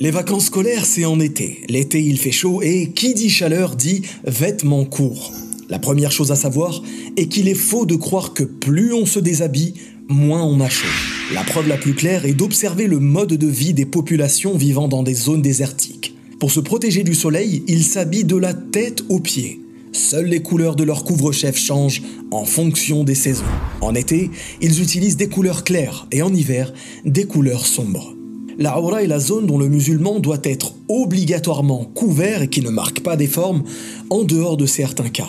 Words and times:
Les 0.00 0.12
vacances 0.12 0.44
scolaires, 0.44 0.86
c'est 0.86 1.04
en 1.04 1.18
été. 1.18 1.62
L'été, 1.68 2.00
il 2.00 2.18
fait 2.18 2.30
chaud 2.30 2.62
et 2.62 2.90
qui 2.90 3.14
dit 3.14 3.30
chaleur 3.30 3.74
dit 3.74 4.02
vêtements 4.24 4.84
courts. 4.84 5.32
La 5.68 5.80
première 5.80 6.12
chose 6.12 6.30
à 6.30 6.36
savoir 6.36 6.84
est 7.16 7.26
qu'il 7.26 7.48
est 7.48 7.54
faux 7.54 7.84
de 7.84 7.96
croire 7.96 8.32
que 8.32 8.44
plus 8.44 8.92
on 8.92 9.06
se 9.06 9.18
déshabille, 9.18 9.74
moins 10.06 10.44
on 10.44 10.60
a 10.60 10.68
chaud. 10.68 10.86
La 11.34 11.42
preuve 11.42 11.66
la 11.66 11.76
plus 11.76 11.94
claire 11.94 12.26
est 12.26 12.32
d'observer 12.32 12.86
le 12.86 13.00
mode 13.00 13.32
de 13.32 13.46
vie 13.48 13.74
des 13.74 13.86
populations 13.86 14.56
vivant 14.56 14.86
dans 14.86 15.02
des 15.02 15.14
zones 15.14 15.42
désertiques. 15.42 16.14
Pour 16.38 16.52
se 16.52 16.60
protéger 16.60 17.02
du 17.02 17.16
soleil, 17.16 17.64
ils 17.66 17.82
s'habillent 17.82 18.22
de 18.22 18.36
la 18.36 18.54
tête 18.54 19.02
aux 19.08 19.18
pieds. 19.18 19.60
Seules 19.90 20.26
les 20.26 20.42
couleurs 20.42 20.76
de 20.76 20.84
leur 20.84 21.02
couvre-chef 21.02 21.58
changent 21.58 22.02
en 22.30 22.44
fonction 22.44 23.02
des 23.02 23.16
saisons. 23.16 23.42
En 23.80 23.96
été, 23.96 24.30
ils 24.60 24.80
utilisent 24.80 25.16
des 25.16 25.28
couleurs 25.28 25.64
claires 25.64 26.06
et 26.12 26.22
en 26.22 26.32
hiver, 26.32 26.72
des 27.04 27.24
couleurs 27.24 27.66
sombres. 27.66 28.14
La 28.60 28.80
aura 28.80 29.04
est 29.04 29.06
la 29.06 29.20
zone 29.20 29.46
dont 29.46 29.56
le 29.56 29.68
musulman 29.68 30.18
doit 30.18 30.40
être 30.42 30.74
obligatoirement 30.88 31.84
couvert 31.94 32.42
et 32.42 32.48
qui 32.48 32.60
ne 32.60 32.70
marque 32.70 33.00
pas 33.00 33.16
des 33.16 33.28
formes 33.28 33.62
en 34.10 34.24
dehors 34.24 34.56
de 34.56 34.66
certains 34.66 35.10
cas, 35.10 35.28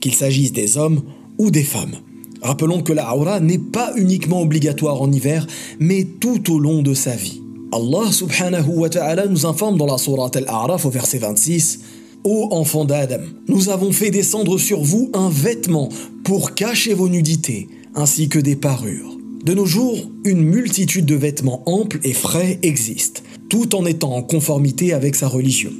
qu'il 0.00 0.14
s'agisse 0.14 0.52
des 0.52 0.78
hommes 0.78 1.02
ou 1.36 1.50
des 1.50 1.64
femmes. 1.64 1.96
Rappelons 2.42 2.82
que 2.82 2.92
la 2.92 3.16
aura 3.16 3.40
n'est 3.40 3.58
pas 3.58 3.92
uniquement 3.96 4.40
obligatoire 4.40 5.02
en 5.02 5.10
hiver, 5.10 5.48
mais 5.80 6.06
tout 6.20 6.52
au 6.52 6.60
long 6.60 6.82
de 6.82 6.94
sa 6.94 7.16
vie. 7.16 7.42
Allah 7.72 8.12
subhanahu 8.12 8.68
wa 8.68 8.88
ta'ala 8.88 9.26
nous 9.26 9.46
informe 9.46 9.76
dans 9.76 9.86
la 9.86 9.98
sourate 9.98 10.36
Al-A'raf 10.36 10.86
au 10.86 10.90
verset 10.90 11.18
26 11.18 11.80
Ô 12.22 12.48
enfants 12.52 12.84
d'Adam, 12.84 13.22
nous 13.48 13.70
avons 13.70 13.92
fait 13.92 14.10
descendre 14.10 14.58
sur 14.58 14.82
vous 14.82 15.10
un 15.14 15.30
vêtement 15.30 15.88
pour 16.22 16.54
cacher 16.54 16.94
vos 16.94 17.08
nudités, 17.08 17.68
ainsi 17.94 18.28
que 18.28 18.38
des 18.38 18.56
parures. 18.56 19.19
De 19.42 19.54
nos 19.54 19.64
jours, 19.64 20.10
une 20.24 20.42
multitude 20.42 21.06
de 21.06 21.14
vêtements 21.14 21.62
amples 21.64 21.98
et 22.04 22.12
frais 22.12 22.58
existent, 22.62 23.22
tout 23.48 23.74
en 23.74 23.86
étant 23.86 24.14
en 24.14 24.22
conformité 24.22 24.92
avec 24.92 25.14
sa 25.16 25.28
religion. 25.28 25.72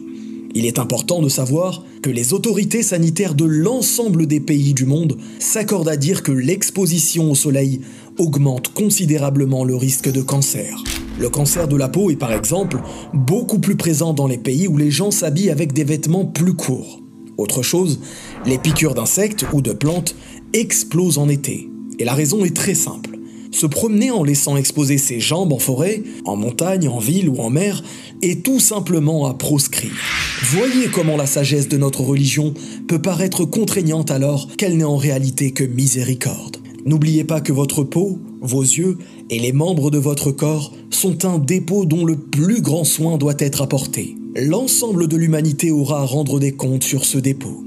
Il 0.54 0.64
est 0.64 0.78
important 0.78 1.20
de 1.20 1.28
savoir 1.28 1.84
que 2.02 2.08
les 2.08 2.32
autorités 2.32 2.82
sanitaires 2.82 3.34
de 3.34 3.44
l'ensemble 3.44 4.26
des 4.26 4.40
pays 4.40 4.72
du 4.72 4.86
monde 4.86 5.18
s'accordent 5.38 5.90
à 5.90 5.98
dire 5.98 6.22
que 6.22 6.32
l'exposition 6.32 7.30
au 7.30 7.34
soleil 7.34 7.82
augmente 8.16 8.72
considérablement 8.72 9.64
le 9.64 9.76
risque 9.76 10.10
de 10.10 10.22
cancer. 10.22 10.82
Le 11.18 11.28
cancer 11.28 11.68
de 11.68 11.76
la 11.76 11.90
peau 11.90 12.10
est 12.10 12.16
par 12.16 12.32
exemple 12.32 12.78
beaucoup 13.12 13.58
plus 13.58 13.76
présent 13.76 14.14
dans 14.14 14.26
les 14.26 14.38
pays 14.38 14.68
où 14.68 14.78
les 14.78 14.90
gens 14.90 15.10
s'habillent 15.10 15.50
avec 15.50 15.74
des 15.74 15.84
vêtements 15.84 16.24
plus 16.24 16.54
courts. 16.54 17.02
Autre 17.36 17.62
chose, 17.62 18.00
les 18.46 18.56
piqûres 18.56 18.94
d'insectes 18.94 19.44
ou 19.52 19.60
de 19.60 19.72
plantes 19.72 20.16
explosent 20.54 21.18
en 21.18 21.28
été. 21.28 21.68
Et 21.98 22.04
la 22.04 22.14
raison 22.14 22.42
est 22.46 22.56
très 22.56 22.74
simple. 22.74 23.09
Se 23.52 23.66
promener 23.66 24.10
en 24.10 24.22
laissant 24.22 24.56
exposer 24.56 24.98
ses 24.98 25.20
jambes 25.20 25.52
en 25.52 25.58
forêt, 25.58 26.02
en 26.24 26.36
montagne, 26.36 26.88
en 26.88 26.98
ville 26.98 27.28
ou 27.28 27.40
en 27.40 27.50
mer 27.50 27.82
est 28.22 28.44
tout 28.44 28.60
simplement 28.60 29.26
à 29.26 29.34
proscrire. 29.34 29.92
Voyez 30.52 30.88
comment 30.88 31.16
la 31.16 31.26
sagesse 31.26 31.68
de 31.68 31.76
notre 31.76 32.02
religion 32.02 32.54
peut 32.88 33.02
paraître 33.02 33.44
contraignante 33.44 34.10
alors 34.10 34.48
qu'elle 34.56 34.76
n'est 34.76 34.84
en 34.84 34.96
réalité 34.96 35.50
que 35.50 35.64
miséricorde. 35.64 36.58
N'oubliez 36.86 37.24
pas 37.24 37.40
que 37.40 37.52
votre 37.52 37.82
peau, 37.82 38.18
vos 38.40 38.62
yeux 38.62 38.98
et 39.28 39.38
les 39.38 39.52
membres 39.52 39.90
de 39.90 39.98
votre 39.98 40.30
corps 40.30 40.72
sont 40.90 41.24
un 41.24 41.38
dépôt 41.38 41.84
dont 41.84 42.04
le 42.04 42.16
plus 42.16 42.62
grand 42.62 42.84
soin 42.84 43.18
doit 43.18 43.34
être 43.38 43.62
apporté. 43.62 44.16
L'ensemble 44.36 45.08
de 45.08 45.16
l'humanité 45.16 45.70
aura 45.70 46.02
à 46.02 46.04
rendre 46.06 46.38
des 46.38 46.52
comptes 46.52 46.84
sur 46.84 47.04
ce 47.04 47.18
dépôt. 47.18 47.64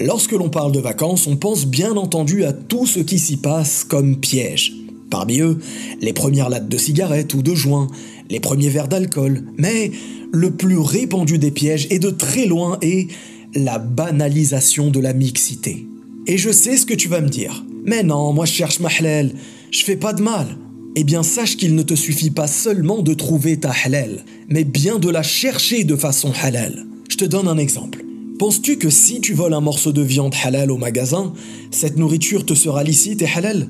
Lorsque 0.00 0.32
l'on 0.32 0.48
parle 0.48 0.72
de 0.72 0.80
vacances, 0.80 1.26
on 1.26 1.36
pense 1.36 1.66
bien 1.66 1.96
entendu 1.96 2.44
à 2.44 2.52
tout 2.52 2.86
ce 2.86 3.00
qui 3.00 3.18
s'y 3.18 3.36
passe 3.36 3.84
comme 3.84 4.16
piège. 4.16 4.72
Parmi 5.10 5.40
eux, 5.40 5.58
les 6.00 6.14
premières 6.14 6.48
lattes 6.48 6.68
de 6.68 6.78
cigarettes 6.78 7.34
ou 7.34 7.42
de 7.42 7.54
joints, 7.54 7.88
les 8.30 8.40
premiers 8.40 8.70
verres 8.70 8.88
d'alcool, 8.88 9.44
mais 9.58 9.90
le 10.32 10.50
plus 10.50 10.78
répandu 10.78 11.36
des 11.38 11.50
pièges 11.50 11.86
et 11.90 11.98
de 11.98 12.08
très 12.08 12.46
loin 12.46 12.78
est 12.80 13.08
la 13.54 13.78
banalisation 13.78 14.90
de 14.90 15.00
la 15.00 15.12
mixité. 15.12 15.86
Et 16.26 16.38
je 16.38 16.50
sais 16.50 16.78
ce 16.78 16.86
que 16.86 16.94
tu 16.94 17.08
vas 17.08 17.20
me 17.20 17.28
dire. 17.28 17.62
Mais 17.84 18.02
non, 18.02 18.32
moi 18.32 18.46
je 18.46 18.52
cherche 18.52 18.80
ma 18.80 18.88
halal, 18.88 19.32
je 19.70 19.84
fais 19.84 19.96
pas 19.96 20.14
de 20.14 20.22
mal. 20.22 20.56
Eh 20.96 21.04
bien 21.04 21.22
sache 21.22 21.56
qu'il 21.56 21.74
ne 21.74 21.82
te 21.82 21.94
suffit 21.94 22.30
pas 22.30 22.46
seulement 22.46 23.02
de 23.02 23.12
trouver 23.12 23.58
ta 23.58 23.72
halal, 23.84 24.24
mais 24.48 24.64
bien 24.64 24.98
de 24.98 25.10
la 25.10 25.22
chercher 25.22 25.84
de 25.84 25.96
façon 25.96 26.32
halal. 26.42 26.86
Je 27.10 27.16
te 27.16 27.24
donne 27.26 27.48
un 27.48 27.58
exemple. 27.58 28.01
Penses-tu 28.42 28.76
que 28.76 28.90
si 28.90 29.20
tu 29.20 29.34
voles 29.34 29.54
un 29.54 29.60
morceau 29.60 29.92
de 29.92 30.02
viande 30.02 30.34
halal 30.42 30.72
au 30.72 30.76
magasin, 30.76 31.32
cette 31.70 31.96
nourriture 31.96 32.44
te 32.44 32.54
sera 32.54 32.82
licite 32.82 33.22
et 33.22 33.28
halal? 33.32 33.68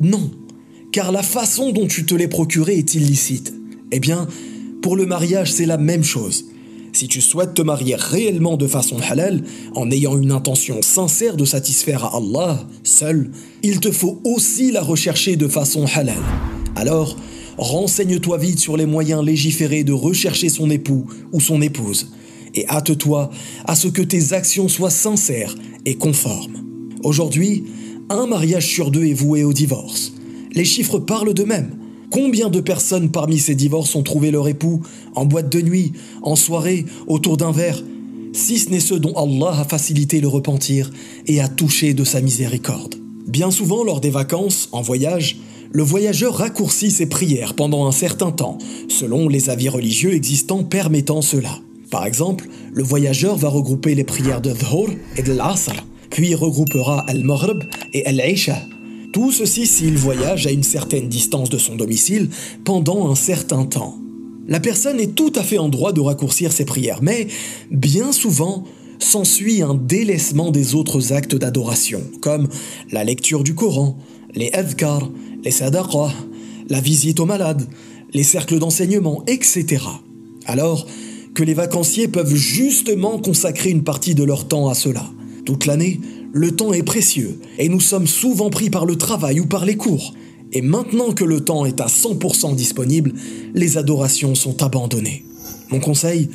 Non, 0.00 0.32
car 0.90 1.12
la 1.12 1.22
façon 1.22 1.70
dont 1.70 1.86
tu 1.86 2.04
te 2.04 2.16
l'es 2.16 2.26
procuré 2.26 2.78
est 2.78 2.94
illicite. 2.96 3.54
Eh 3.92 4.00
bien, 4.00 4.26
pour 4.82 4.96
le 4.96 5.06
mariage, 5.06 5.52
c'est 5.52 5.66
la 5.66 5.76
même 5.76 6.02
chose. 6.02 6.46
Si 6.92 7.06
tu 7.06 7.20
souhaites 7.20 7.54
te 7.54 7.62
marier 7.62 7.94
réellement 7.94 8.56
de 8.56 8.66
façon 8.66 8.96
halal, 9.08 9.44
en 9.76 9.88
ayant 9.92 10.18
une 10.18 10.32
intention 10.32 10.82
sincère 10.82 11.36
de 11.36 11.44
satisfaire 11.44 12.04
à 12.04 12.16
Allah 12.16 12.66
seul, 12.82 13.30
il 13.62 13.78
te 13.78 13.92
faut 13.92 14.20
aussi 14.24 14.72
la 14.72 14.82
rechercher 14.82 15.36
de 15.36 15.46
façon 15.46 15.84
halal. 15.94 16.18
Alors, 16.74 17.16
renseigne-toi 17.56 18.36
vite 18.38 18.58
sur 18.58 18.76
les 18.76 18.86
moyens 18.86 19.22
légiférés 19.22 19.84
de 19.84 19.92
rechercher 19.92 20.48
son 20.48 20.70
époux 20.70 21.06
ou 21.30 21.40
son 21.40 21.62
épouse 21.62 22.08
et 22.54 22.66
hâte-toi 22.68 23.30
à 23.64 23.74
ce 23.74 23.88
que 23.88 24.02
tes 24.02 24.32
actions 24.32 24.68
soient 24.68 24.90
sincères 24.90 25.54
et 25.84 25.94
conformes. 25.94 26.64
Aujourd'hui, 27.02 27.64
un 28.10 28.26
mariage 28.26 28.66
sur 28.66 28.90
deux 28.90 29.04
est 29.04 29.14
voué 29.14 29.44
au 29.44 29.52
divorce. 29.52 30.12
Les 30.52 30.64
chiffres 30.64 30.98
parlent 30.98 31.34
d'eux-mêmes. 31.34 31.76
Combien 32.10 32.48
de 32.48 32.60
personnes 32.60 33.10
parmi 33.10 33.38
ces 33.38 33.54
divorces 33.54 33.94
ont 33.94 34.02
trouvé 34.02 34.30
leur 34.30 34.48
époux 34.48 34.80
en 35.14 35.26
boîte 35.26 35.52
de 35.52 35.60
nuit, 35.60 35.92
en 36.22 36.36
soirée, 36.36 36.86
autour 37.06 37.36
d'un 37.36 37.52
verre 37.52 37.82
Si 38.32 38.58
ce 38.58 38.70
n'est 38.70 38.80
ceux 38.80 38.98
dont 38.98 39.12
Allah 39.12 39.60
a 39.60 39.64
facilité 39.64 40.20
le 40.20 40.28
repentir 40.28 40.90
et 41.26 41.40
a 41.40 41.48
touché 41.48 41.92
de 41.92 42.04
sa 42.04 42.22
miséricorde. 42.22 42.94
Bien 43.26 43.50
souvent, 43.50 43.84
lors 43.84 44.00
des 44.00 44.10
vacances, 44.10 44.70
en 44.72 44.80
voyage, 44.80 45.36
le 45.70 45.82
voyageur 45.82 46.34
raccourcit 46.34 46.90
ses 46.90 47.06
prières 47.06 47.54
pendant 47.54 47.86
un 47.86 47.92
certain 47.92 48.30
temps, 48.30 48.56
selon 48.88 49.28
les 49.28 49.50
avis 49.50 49.68
religieux 49.68 50.14
existants 50.14 50.64
permettant 50.64 51.20
cela. 51.20 51.60
Par 51.90 52.04
exemple, 52.04 52.48
le 52.72 52.82
voyageur 52.82 53.36
va 53.36 53.48
regrouper 53.48 53.94
les 53.94 54.04
prières 54.04 54.40
de 54.40 54.52
Dhuhr 54.52 54.90
et 55.16 55.22
de 55.22 55.32
l'Asr, 55.32 55.72
puis 56.10 56.34
regroupera 56.34 57.04
Al-Maghrib 57.08 57.64
et 57.94 58.04
Al-Isha. 58.04 58.58
Tout 59.12 59.32
ceci 59.32 59.66
s'il 59.66 59.96
voyage 59.96 60.46
à 60.46 60.50
une 60.50 60.62
certaine 60.62 61.08
distance 61.08 61.48
de 61.48 61.56
son 61.56 61.76
domicile 61.76 62.28
pendant 62.64 63.10
un 63.10 63.14
certain 63.14 63.64
temps. 63.64 63.96
La 64.46 64.60
personne 64.60 65.00
est 65.00 65.14
tout 65.14 65.32
à 65.34 65.42
fait 65.42 65.58
en 65.58 65.68
droit 65.68 65.92
de 65.92 66.00
raccourcir 66.00 66.52
ses 66.52 66.64
prières, 66.64 67.00
mais 67.02 67.26
bien 67.70 68.12
souvent 68.12 68.64
s'ensuit 68.98 69.62
un 69.62 69.74
délaissement 69.74 70.50
des 70.50 70.74
autres 70.74 71.12
actes 71.12 71.34
d'adoration, 71.34 72.02
comme 72.20 72.48
la 72.90 73.04
lecture 73.04 73.44
du 73.44 73.54
Coran, 73.54 73.96
les 74.34 74.50
adhkar, 74.52 75.10
les 75.44 75.50
sadaqah, 75.50 76.12
la 76.68 76.80
visite 76.80 77.20
aux 77.20 77.26
malades, 77.26 77.66
les 78.12 78.22
cercles 78.22 78.58
d'enseignement, 78.58 79.22
etc. 79.26 79.84
Alors, 80.46 80.86
les 81.42 81.54
vacanciers 81.54 82.08
peuvent 82.08 82.34
justement 82.34 83.18
consacrer 83.18 83.70
une 83.70 83.84
partie 83.84 84.14
de 84.14 84.24
leur 84.24 84.48
temps 84.48 84.68
à 84.68 84.74
cela. 84.74 85.04
Toute 85.44 85.66
l'année, 85.66 86.00
le 86.32 86.54
temps 86.54 86.72
est 86.72 86.82
précieux 86.82 87.38
et 87.58 87.68
nous 87.68 87.80
sommes 87.80 88.06
souvent 88.06 88.50
pris 88.50 88.70
par 88.70 88.86
le 88.86 88.96
travail 88.96 89.40
ou 89.40 89.46
par 89.46 89.64
les 89.64 89.76
cours. 89.76 90.14
Et 90.52 90.62
maintenant 90.62 91.12
que 91.12 91.24
le 91.24 91.40
temps 91.40 91.66
est 91.66 91.80
à 91.80 91.86
100% 91.86 92.54
disponible, 92.54 93.12
les 93.54 93.76
adorations 93.76 94.34
sont 94.34 94.62
abandonnées. 94.62 95.24
Mon 95.70 95.80
conseil, 95.80 96.30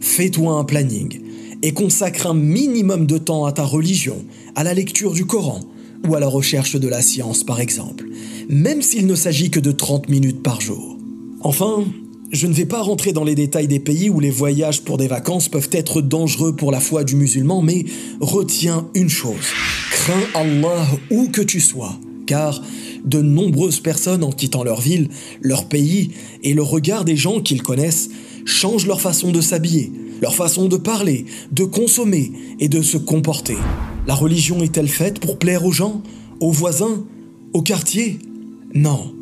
fais-toi 0.00 0.52
un 0.52 0.64
planning 0.64 1.20
et 1.62 1.72
consacre 1.72 2.26
un 2.26 2.34
minimum 2.34 3.06
de 3.06 3.18
temps 3.18 3.46
à 3.46 3.52
ta 3.52 3.64
religion, 3.64 4.24
à 4.54 4.64
la 4.64 4.74
lecture 4.74 5.12
du 5.12 5.24
Coran 5.24 5.60
ou 6.06 6.14
à 6.14 6.20
la 6.20 6.28
recherche 6.28 6.76
de 6.76 6.88
la 6.88 7.02
science 7.02 7.44
par 7.44 7.60
exemple, 7.60 8.06
même 8.48 8.82
s'il 8.82 9.06
ne 9.06 9.14
s'agit 9.14 9.50
que 9.50 9.60
de 9.60 9.72
30 9.72 10.08
minutes 10.08 10.42
par 10.42 10.60
jour. 10.60 10.98
Enfin, 11.40 11.84
je 12.32 12.46
ne 12.46 12.52
vais 12.52 12.66
pas 12.66 12.82
rentrer 12.82 13.12
dans 13.12 13.24
les 13.24 13.34
détails 13.34 13.68
des 13.68 13.78
pays 13.78 14.10
où 14.10 14.20
les 14.20 14.30
voyages 14.30 14.82
pour 14.82 14.98
des 14.98 15.06
vacances 15.06 15.48
peuvent 15.48 15.70
être 15.72 16.00
dangereux 16.00 16.54
pour 16.56 16.72
la 16.72 16.80
foi 16.80 17.04
du 17.04 17.16
musulman, 17.16 17.62
mais 17.62 17.84
retiens 18.20 18.88
une 18.94 19.08
chose. 19.08 19.36
Crains 19.90 20.26
Allah 20.34 20.86
où 21.10 21.28
que 21.28 21.40
tu 21.40 21.60
sois, 21.60 21.98
car 22.26 22.60
de 23.04 23.22
nombreuses 23.22 23.80
personnes 23.80 24.24
en 24.24 24.32
quittant 24.32 24.64
leur 24.64 24.80
ville, 24.80 25.08
leur 25.40 25.66
pays 25.66 26.10
et 26.42 26.54
le 26.54 26.62
regard 26.62 27.04
des 27.04 27.16
gens 27.16 27.40
qu'ils 27.40 27.62
connaissent 27.62 28.10
changent 28.44 28.86
leur 28.86 29.00
façon 29.00 29.32
de 29.32 29.40
s'habiller, 29.40 29.92
leur 30.20 30.34
façon 30.34 30.66
de 30.66 30.76
parler, 30.76 31.26
de 31.52 31.64
consommer 31.64 32.32
et 32.58 32.68
de 32.68 32.82
se 32.82 32.96
comporter. 32.96 33.56
La 34.06 34.14
religion 34.14 34.62
est-elle 34.62 34.88
faite 34.88 35.20
pour 35.20 35.38
plaire 35.38 35.64
aux 35.64 35.72
gens, 35.72 36.02
aux 36.40 36.52
voisins, 36.52 37.04
au 37.52 37.62
quartier? 37.62 38.18
Non. 38.74 39.15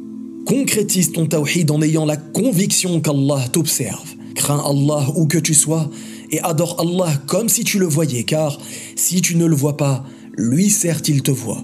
Concrétise 0.47 1.13
ton 1.13 1.27
tawhid 1.27 1.71
en 1.71 1.81
ayant 1.83 2.05
la 2.05 2.17
conviction 2.17 3.01
qu'Allah 3.01 3.45
t'observe. 3.53 4.15
Crains 4.35 4.63
Allah 4.65 5.07
où 5.17 5.27
que 5.27 5.39
tu 5.39 5.55
sois 5.55 5.91
et 6.31 6.41
adore 6.41 6.81
Allah 6.81 7.13
comme 7.27 7.49
si 7.49 7.65
tu 7.65 7.79
le 7.79 7.87
voyais, 7.87 8.25
car 8.25 8.59
si 8.97 9.23
tu 9.23 9.37
ne 9.37 9.47
le 9.47 9.55
vois 9.55 9.77
pas, 9.77 10.05
lui 10.37 10.71
certes 10.71 11.09
il 11.09 11.23
te 11.23 11.31
voit. 11.31 11.63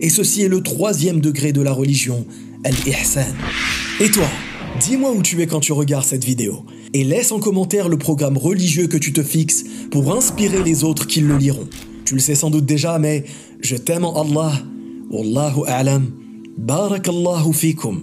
Et 0.00 0.08
ceci 0.08 0.42
est 0.42 0.48
le 0.48 0.62
troisième 0.62 1.20
degré 1.20 1.52
de 1.52 1.60
la 1.60 1.72
religion, 1.72 2.24
al-ihsan. 2.64 3.34
Et 4.00 4.10
toi, 4.10 4.28
Dis-moi 4.80 5.12
où 5.12 5.22
tu 5.22 5.40
es 5.42 5.46
quand 5.46 5.60
tu 5.60 5.72
regardes 5.72 6.04
cette 6.04 6.24
vidéo 6.24 6.64
et 6.94 7.04
laisse 7.04 7.30
en 7.30 7.38
commentaire 7.38 7.88
le 7.88 7.98
programme 7.98 8.36
religieux 8.36 8.86
que 8.88 8.96
tu 8.96 9.12
te 9.12 9.22
fixes 9.22 9.64
pour 9.90 10.14
inspirer 10.14 10.62
les 10.62 10.82
autres 10.82 11.06
qui 11.06 11.20
le 11.20 11.36
liront. 11.36 11.68
Tu 12.04 12.14
le 12.14 12.20
sais 12.20 12.34
sans 12.34 12.50
doute 12.50 12.64
déjà, 12.64 12.98
mais 12.98 13.24
je 13.60 13.76
t'aime 13.76 14.04
en 14.04 14.22
Allah. 14.22 14.52
Wallahu 15.10 15.62
a'lam. 15.66 16.10
Barakallahu 16.56 17.52
fikum. 17.52 18.02